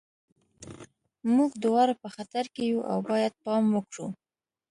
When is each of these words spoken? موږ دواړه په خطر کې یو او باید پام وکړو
موږ 1.35 1.51
دواړه 1.63 1.93
په 2.01 2.07
خطر 2.15 2.45
کې 2.53 2.63
یو 2.71 2.81
او 2.91 2.97
باید 3.09 3.33
پام 3.43 3.63
وکړو 3.75 4.07